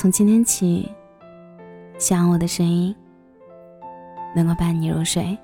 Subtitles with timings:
[0.00, 0.90] 从今天起，
[1.98, 2.96] 希望我的声音
[4.34, 5.36] 能够伴你入睡。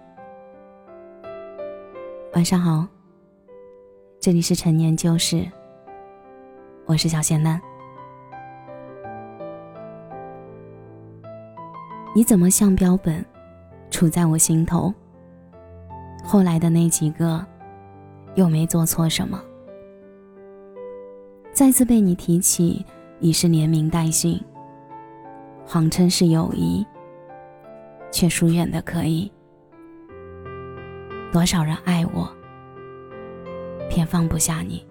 [2.33, 2.87] 晚上好，
[4.19, 5.47] 这里是陈年旧事，
[6.87, 7.61] 我是小仙嫩。
[12.15, 13.23] 你怎么像标本，
[13.91, 14.91] 杵在我心头？
[16.25, 17.45] 后来的那几个，
[18.37, 19.39] 又没做错什么。
[21.53, 22.83] 再次被你提起。
[23.19, 24.39] 已是连名带姓，
[25.67, 26.87] 谎称是友谊，
[28.13, 29.31] 却疏远的可以。
[31.33, 32.31] 多少人爱我，
[33.91, 34.87] 偏放不下你。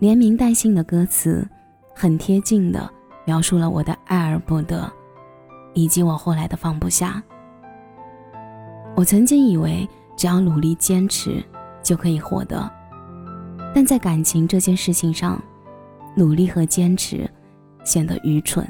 [0.00, 1.46] 连名带姓的歌词，
[1.94, 2.90] 很贴近的
[3.24, 4.90] 描述了我的爱而不得，
[5.72, 7.22] 以及我后来的放不下。
[8.96, 11.40] 我曾经以为，只要努力坚持，
[11.80, 12.68] 就可以获得，
[13.72, 15.40] 但在感情这件事情上。
[16.16, 17.30] 努力和坚持
[17.88, 18.62] 显得愚蠢、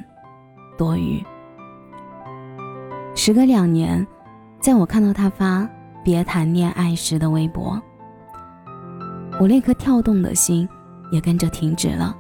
[0.77, 1.21] 多余。
[3.17, 4.07] 时隔两年，
[4.61, 5.69] 在我看到他发
[6.05, 7.83] “别谈恋爱”时的微博，
[9.41, 10.69] 我那颗跳动的心
[11.11, 12.17] 也跟着停止了。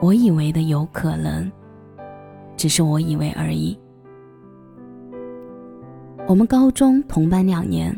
[0.00, 1.48] 我以为的有可能，
[2.56, 3.78] 只是我以为而已。
[6.26, 7.96] 我们高中同班两年，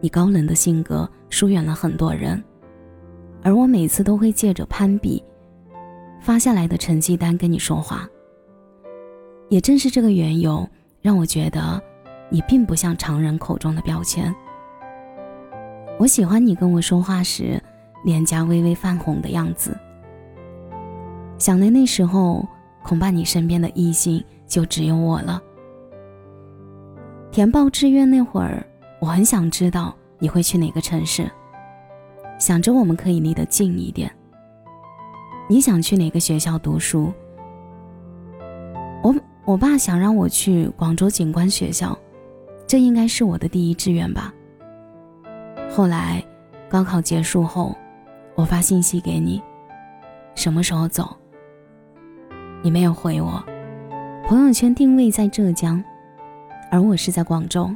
[0.00, 2.40] 你高冷的性格疏远了很多人。
[3.42, 5.20] 而我每次都会借着攀比
[6.26, 8.04] 发下来的成绩单跟你说话。
[9.48, 10.68] 也正是这个缘由，
[11.00, 11.80] 让我觉得
[12.28, 14.34] 你并不像常人口中的标签。
[16.00, 17.62] 我喜欢你跟我说话时
[18.04, 19.78] 脸颊微微泛红的样子。
[21.38, 22.44] 想来那时候，
[22.82, 25.40] 恐怕你身边的异性就只有我了。
[27.30, 28.66] 填报志愿那会儿，
[28.98, 31.30] 我很想知道你会去哪个城市。
[32.36, 34.10] 想着我们可以离得近一点。
[35.48, 37.12] 你想去哪个学校读书？
[39.02, 41.96] 我我爸想让我去广州警官学校，
[42.66, 44.34] 这应该是我的第一志愿吧。
[45.70, 46.20] 后来
[46.68, 47.76] 高考结束后，
[48.34, 49.40] 我发信息给你，
[50.34, 51.16] 什么时候走？
[52.62, 53.40] 你没有回我。
[54.26, 55.82] 朋友圈定位在浙江，
[56.72, 57.70] 而我是在广州。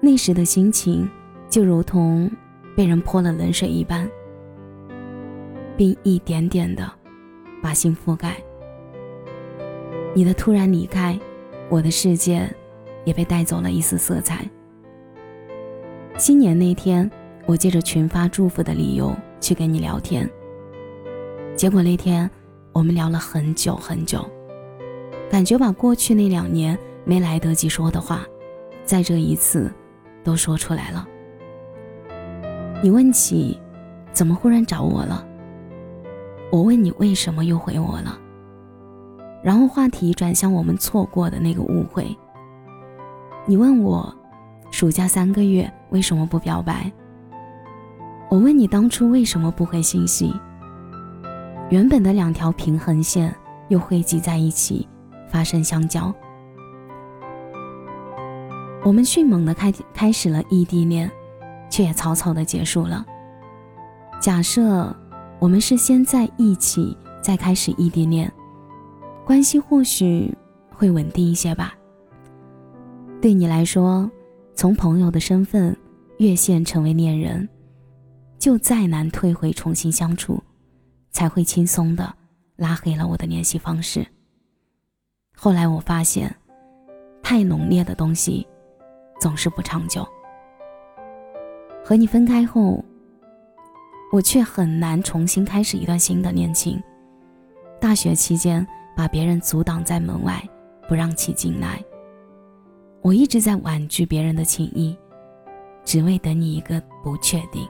[0.00, 1.06] 那时的心情
[1.50, 2.30] 就如同……
[2.76, 4.08] 被人泼了冷水一般，
[5.80, 6.86] 并一点点的
[7.62, 8.36] 把心覆盖。
[10.14, 11.18] 你的突然离开，
[11.70, 12.46] 我的世界
[13.06, 14.44] 也被带走了一丝色彩。
[16.18, 17.10] 新年那天，
[17.46, 20.28] 我借着群发祝福的理由去跟你聊天，
[21.56, 22.30] 结果那天
[22.74, 24.22] 我们聊了很久很久，
[25.30, 28.26] 感觉把过去那两年没来得及说的话，
[28.84, 29.72] 在这一次
[30.22, 31.08] 都说出来了。
[32.82, 33.58] 你问起，
[34.12, 35.26] 怎么忽然找我了？
[36.50, 38.18] 我问你为什么又回我了？
[39.42, 42.16] 然后话题转向我们错过的那个误会。
[43.46, 44.14] 你问我，
[44.70, 46.90] 暑假三个月为什么不表白？
[48.28, 50.34] 我问你当初为什么不回信息？
[51.70, 53.34] 原本的两条平衡线
[53.68, 54.88] 又汇集在一起，
[55.28, 56.12] 发生相交。
[58.84, 61.10] 我们迅猛的开开始了异地恋。
[61.70, 63.06] 却也草草的结束了。
[64.20, 64.92] 假设
[65.40, 68.30] 我们是先在一起，再开始异地恋，
[69.24, 70.36] 关系或许
[70.70, 71.74] 会稳定一些吧。
[73.22, 74.08] 对你来说，
[74.54, 75.74] 从朋友的身份
[76.18, 77.48] 越线成为恋人，
[78.38, 80.42] 就再难退回重新相处，
[81.10, 82.14] 才会轻松的
[82.56, 84.06] 拉黑了我的联系方式。
[85.34, 86.36] 后来我发现，
[87.22, 88.46] 太浓烈的东西，
[89.18, 90.06] 总是不长久。
[91.82, 92.84] 和你分开后，
[94.10, 96.82] 我却很难重新开始一段新的恋情。
[97.80, 98.66] 大学期间，
[98.96, 100.42] 把别人阻挡在门外，
[100.88, 101.82] 不让其进来。
[103.02, 104.96] 我一直在婉拒别人的情谊，
[105.84, 107.66] 只为等你一个不确定。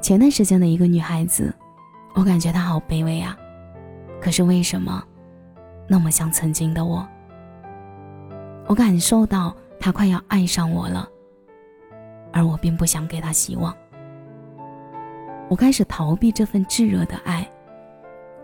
[0.00, 1.52] 前段时间的一个女孩子，
[2.14, 3.36] 我感觉她好卑微啊，
[4.20, 5.02] 可是为什么
[5.88, 7.06] 那么像曾经的我？
[8.66, 11.08] 我感受到她快要爱上我了。
[12.32, 13.76] 而我并不想给她希望，
[15.48, 17.48] 我开始逃避这份炙热的爱，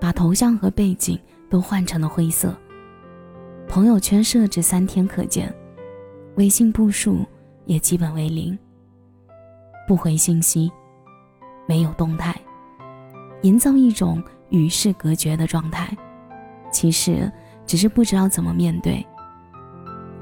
[0.01, 1.19] 把头像和背景
[1.49, 2.55] 都换成了灰色，
[3.67, 5.53] 朋友圈设置三天可见，
[6.37, 7.25] 微信步数
[7.65, 8.57] 也基本为零，
[9.89, 10.71] 不回信息，
[11.67, 12.35] 没有动态，
[13.43, 15.97] 营造一种与世隔绝的状态，
[16.71, 17.31] 其实
[17.67, 19.05] 只是不知道怎么面对。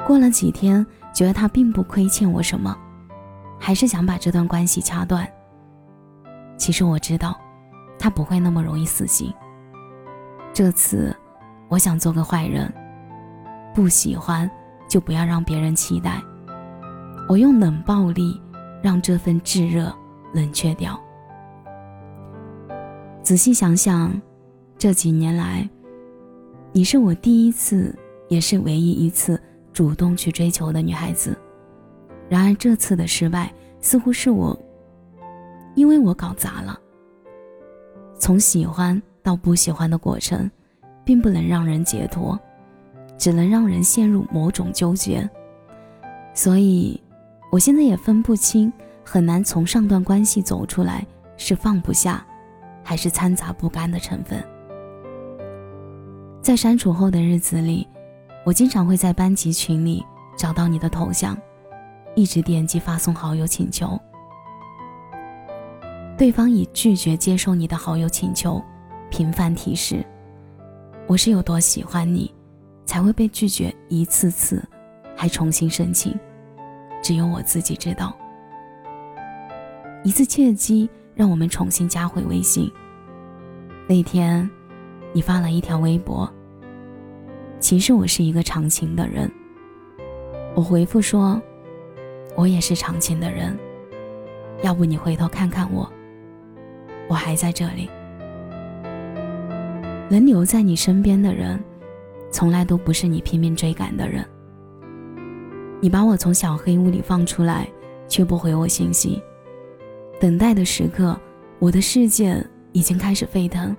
[0.06, 2.74] 过了几天，觉得他并不亏欠我什么。
[3.60, 5.28] 还是想把这段关系掐断。
[6.58, 7.40] 其实我知道，
[7.98, 9.32] 他不会那么容易死心。
[10.52, 11.16] 这次，
[11.68, 12.70] 我想做个坏人，
[13.74, 14.50] 不喜欢
[14.88, 16.20] 就不要让别人期待。
[17.28, 18.40] 我用冷暴力
[18.82, 19.94] 让这份炙热
[20.34, 20.98] 冷却掉。
[23.22, 24.20] 仔细想想，
[24.76, 25.68] 这几年来，
[26.72, 27.96] 你是我第一次，
[28.28, 29.40] 也是唯一一次
[29.72, 31.38] 主动去追求的女孩子。
[32.28, 34.58] 然而这次的失败，似乎是我，
[35.78, 36.78] 因为我搞砸了。
[38.18, 40.50] 从喜欢到不喜欢的过程，
[41.04, 42.38] 并不能让人解脱，
[43.16, 45.28] 只能让人陷入某种纠结。
[46.34, 47.00] 所以，
[47.52, 48.72] 我现在也分不清，
[49.04, 52.24] 很难从上段关系走出来，是放不下。
[52.84, 54.42] 还是掺杂不甘的成分。
[56.40, 57.86] 在删除后的日子里，
[58.46, 60.02] 我经常会在班级群里
[60.38, 61.36] 找到你的头像，
[62.14, 64.00] 一直点击发送好友请求。
[66.18, 68.60] 对方以拒绝接受你的好友请求，
[69.08, 70.04] 频繁提示。
[71.06, 72.34] 我是有多喜欢你，
[72.84, 74.62] 才会被拒绝一次次，
[75.16, 76.18] 还重新申请，
[77.00, 78.14] 只有我自己知道。
[80.02, 80.90] 一次契机。
[81.14, 82.70] 让我们重新加回微信。
[83.88, 84.48] 那天，
[85.12, 86.32] 你发了一条微博。
[87.58, 89.28] 其实我是一个长情的人。
[90.54, 91.42] 我回复说，
[92.36, 93.58] 我也是长情的人。
[94.62, 95.92] 要不你回头看看我，
[97.08, 97.88] 我还在这里。
[100.10, 101.58] 能留在你身边的人，
[102.30, 104.24] 从来都不是你拼命追赶的人。
[105.80, 107.68] 你把我从小黑屋里放出来，
[108.08, 109.22] 却不回我信息。
[110.20, 111.18] 等待的时刻，
[111.58, 113.76] 我的世界已经开始沸腾，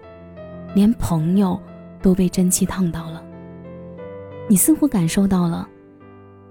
[0.75, 1.59] 连朋友
[2.01, 3.23] 都被蒸汽烫到了。
[4.47, 5.67] 你似乎感受到了。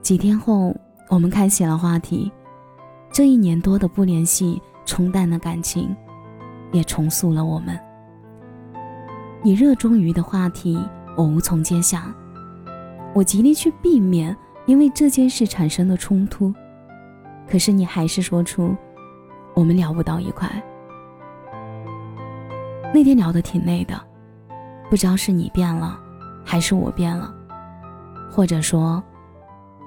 [0.03, 0.75] 几天后，
[1.09, 2.31] 我们开启了话题。
[3.11, 5.95] 这一年多的不联系，冲淡了感情，
[6.73, 7.79] 也重塑了我们。
[9.43, 10.79] 你热衷于的话题，
[11.17, 12.15] 我无从接下。
[13.15, 14.37] 我极力去避免
[14.67, 16.53] 因为这件事产生的冲突，
[17.49, 18.77] 可是你还是说出。
[19.55, 20.49] 我们聊不到一块。
[22.95, 24.01] 那天聊得挺累的，
[24.89, 25.99] 不知道是你变了，
[26.45, 27.35] 还是我变了，
[28.31, 29.03] 或者说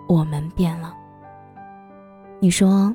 [0.10, 0.94] 我们变了。
[2.42, 2.94] 你说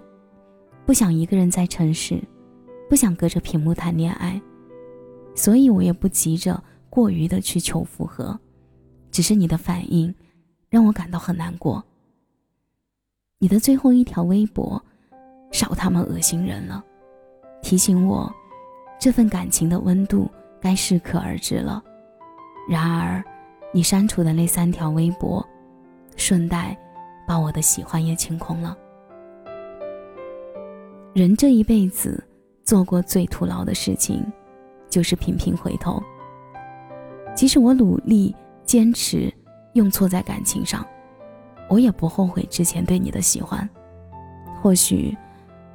[0.85, 2.23] 不想一个人在城市，
[2.89, 4.41] 不想隔着屏幕谈恋爱，
[5.35, 8.39] 所以我也不急着过于的去求复合，
[9.11, 10.15] 只是你的反应
[10.69, 11.85] 让我感到很难过。
[13.39, 14.83] 你的最后一条微博。
[15.53, 16.85] 少他妈恶心人了，
[17.63, 18.31] 提醒我，
[18.99, 20.29] 这份感情的温度
[20.61, 21.83] 该适可而止了。
[22.69, 23.25] 然而，
[23.73, 25.47] 你删除的那三条微博，
[26.17, 26.77] 顺带
[27.27, 28.77] 把我的喜欢也清空了。
[31.15, 32.23] 人这一辈子
[32.67, 34.23] 做过最徒劳的事情，
[34.91, 36.03] 就是频频回头。
[37.35, 39.33] 即使我努力坚持
[39.73, 40.85] 用错在感情上，
[41.71, 43.67] 我也不后悔之前对你的喜欢。
[44.61, 45.17] 或许。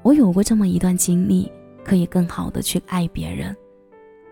[0.03, 1.51] 我有过这么一段经历，
[1.85, 3.55] 可以更好的去爱别人，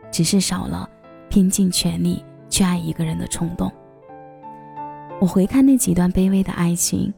[0.10, 0.90] 只是少了
[1.30, 3.72] 拼尽全力去爱一个人的冲动。
[5.22, 7.14] 我回看那几段卑微的爱情，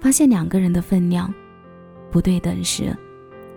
[0.00, 1.34] 发现两个人的分量
[2.12, 2.96] 不对等时，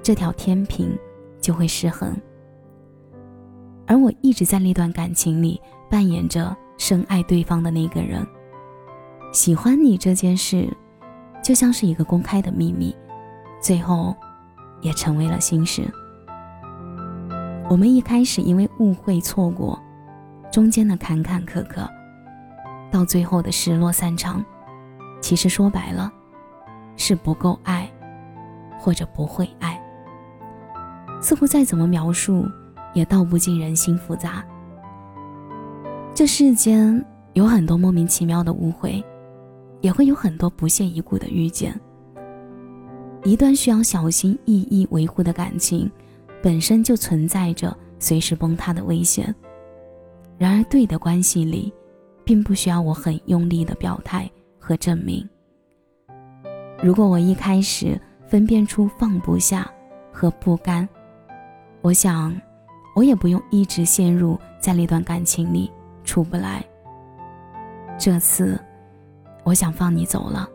[0.07, 0.97] 这条天平
[1.41, 2.15] 就会失衡。
[3.85, 5.61] 而我一直在那段感情里
[5.91, 8.25] 扮演着深爱对方的那个人。
[9.33, 10.65] 喜欢你这件事，
[11.43, 12.95] 就像是一个公开的秘密。
[13.61, 14.15] 最后，
[14.79, 15.83] 也成为了心事。
[17.69, 19.77] 我们一开始因为误会错过，
[20.49, 21.85] 中间的坎坎坷坷，
[22.89, 24.41] 到最后的失落散场，
[25.19, 26.09] 其实说白了，
[26.95, 27.91] 是不够爱，
[28.79, 29.77] 或者不会爱。
[31.19, 32.45] 似乎再怎么描述，
[32.93, 34.45] 也道不尽人心复杂。
[36.13, 39.03] 这世间有很多莫名其妙的误会，
[39.81, 41.79] 也会有很多不屑一顾的遇见。
[43.24, 45.89] 一段需要小心翼翼维护的感情，
[46.41, 49.33] 本身就存在着随时崩塌的危险。
[50.38, 51.74] 然而，对的关系里，
[52.24, 55.27] 并不需要我很用力的表态和证明。
[56.81, 59.69] 如果我一开始分辨出放不下
[60.12, 60.88] 和不甘，
[61.88, 62.36] 我想，
[62.94, 65.72] 我也不用一直陷入在那段感情里
[66.03, 66.62] 出不来。
[67.98, 68.60] 这次，
[69.46, 70.50] 我想放你走了。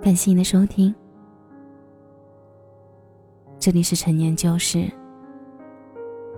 [0.00, 0.94] 感谢你的收听，
[3.58, 4.90] 这里是陈年旧事，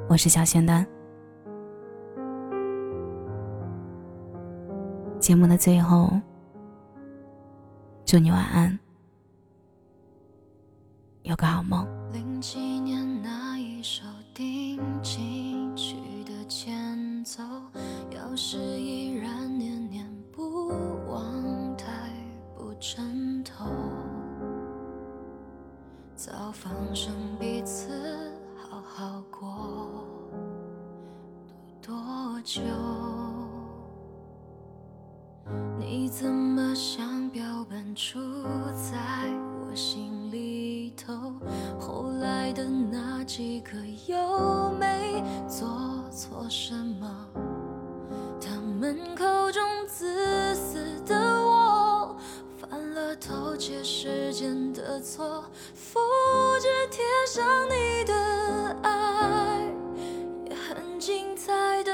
[0.08, 0.84] 我是小仙丹。
[5.28, 6.10] 节目的最后，
[8.06, 8.78] 祝你晚安，
[11.20, 11.86] 有个好梦。
[12.14, 17.42] 零七年那一首定情曲的前奏，
[18.10, 20.68] 要是依然念念不
[21.12, 21.92] 忘，太
[22.56, 23.66] 不称头。
[26.16, 29.90] 早放生彼此，好好过，
[31.82, 32.62] 多多久？
[43.38, 43.70] 几个
[44.08, 45.68] 又没做
[46.10, 47.08] 错什么？
[48.40, 52.16] 他们口中自私的我，
[52.56, 56.00] 犯了偷窃时间的错，复
[56.60, 59.72] 制贴上你的爱，
[60.50, 61.92] 也很精彩的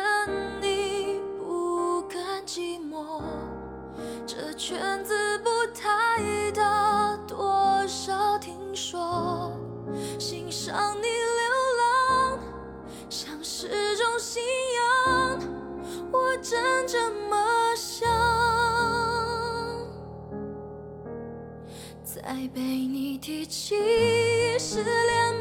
[0.63, 3.21] 你不甘寂寞。
[4.27, 5.34] 这圈子
[14.25, 14.43] 信
[15.07, 15.39] 仰，
[16.11, 18.09] 我真这么想。
[22.03, 22.23] 再
[22.55, 23.77] 被你提起
[24.59, 25.34] 是连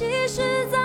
[0.00, 0.79] 其实在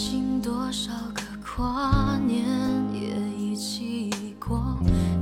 [0.00, 2.42] 不清多少个跨年
[2.90, 4.58] 也一起过，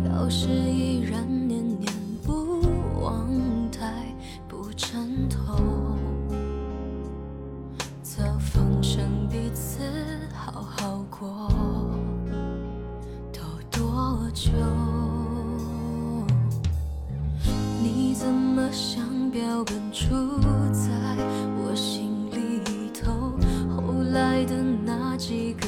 [0.06, 1.92] 要是依然念念
[2.25, 2.61] 不
[3.02, 3.28] 忘，
[3.73, 4.14] 太
[4.47, 5.97] 不称头。
[8.04, 9.80] 早放生彼此，
[10.32, 11.50] 好好过，
[13.32, 13.40] 都
[13.76, 14.52] 多久？
[17.82, 20.06] 你怎么想标本住
[20.70, 20.92] 在
[21.66, 22.07] 我心？
[24.45, 25.67] 的那几个